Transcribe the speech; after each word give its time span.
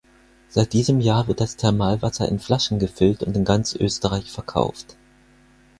Seit 0.49 0.73
diesem 0.73 0.99
Jahr 0.99 1.27
wird 1.27 1.41
das 1.41 1.57
Thermalwasser 1.57 2.27
in 2.27 2.39
Flaschen 2.39 2.79
gefüllt 2.79 3.21
und 3.21 3.37
in 3.37 3.45
ganz 3.45 3.75
Österreich 3.75 4.31
verkauft. 4.31 4.97